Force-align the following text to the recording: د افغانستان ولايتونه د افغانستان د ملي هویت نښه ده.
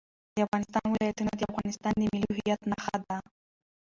د 0.35 0.37
افغانستان 0.47 0.85
ولايتونه 0.89 1.31
د 1.35 1.41
افغانستان 1.51 1.93
د 1.97 2.03
ملي 2.13 2.27
هویت 2.35 2.61
نښه 2.71 2.97
ده. 3.07 3.17